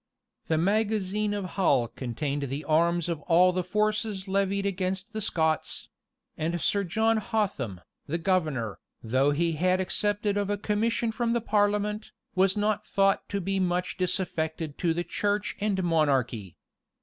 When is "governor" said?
8.17-8.79